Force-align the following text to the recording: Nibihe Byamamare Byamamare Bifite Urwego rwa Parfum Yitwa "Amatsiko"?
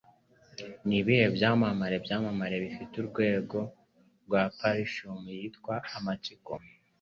Nibihe 0.87 1.25
Byamamare 1.35 1.95
Byamamare 2.05 2.55
Bifite 2.65 2.93
Urwego 3.01 3.59
rwa 4.25 4.43
Parfum 4.59 5.21
Yitwa 5.37 5.73
"Amatsiko"? 5.97 6.51